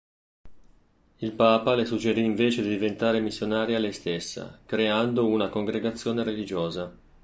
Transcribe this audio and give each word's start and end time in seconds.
Il 1.17 1.31
papa 1.33 1.75
le 1.75 1.85
suggerì 1.85 2.23
invece 2.25 2.63
di 2.63 2.69
diventare 2.69 3.19
missionaria 3.19 3.77
lei 3.77 3.93
stessa, 3.93 4.59
creando 4.65 5.27
una 5.27 5.49
Congregazione 5.49 6.23
religiosa. 6.23 6.91